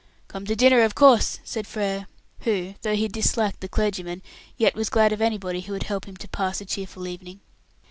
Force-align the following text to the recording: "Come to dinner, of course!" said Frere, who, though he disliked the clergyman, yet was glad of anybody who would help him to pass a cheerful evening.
"Come 0.29 0.47
to 0.47 0.55
dinner, 0.55 0.81
of 0.81 0.95
course!" 0.95 1.39
said 1.43 1.67
Frere, 1.67 2.07
who, 2.39 2.73
though 2.81 2.95
he 2.95 3.07
disliked 3.07 3.59
the 3.61 3.67
clergyman, 3.69 4.23
yet 4.57 4.73
was 4.73 4.89
glad 4.89 5.13
of 5.13 5.21
anybody 5.21 5.61
who 5.61 5.73
would 5.73 5.83
help 5.83 6.05
him 6.07 6.17
to 6.17 6.27
pass 6.29 6.59
a 6.59 6.65
cheerful 6.65 7.05
evening. 7.07 7.39